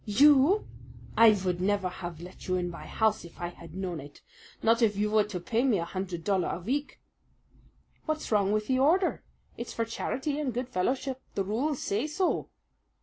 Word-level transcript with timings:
"You! 0.03 0.67
I 1.15 1.31
vould 1.33 1.61
never 1.61 1.87
have 1.87 2.17
had 2.19 2.47
you 2.47 2.55
in 2.55 2.71
my 2.71 2.87
house 2.87 3.23
if 3.23 3.39
I 3.39 3.49
had 3.49 3.75
known 3.75 3.99
it 3.99 4.19
not 4.63 4.81
if 4.81 4.95
you 4.97 5.11
vere 5.11 5.25
to 5.25 5.39
pay 5.39 5.63
me 5.63 5.77
a 5.77 5.85
hundred 5.85 6.23
dollar 6.23 6.47
a 6.49 6.59
veek." 6.59 6.99
"What's 8.07 8.31
wrong 8.31 8.51
with 8.51 8.65
the 8.65 8.79
order? 8.79 9.21
It's 9.57 9.73
for 9.73 9.85
charity 9.85 10.39
and 10.39 10.55
good 10.55 10.69
fellowship. 10.69 11.21
The 11.35 11.43
rules 11.43 11.83
say 11.83 12.07
so." 12.07 12.49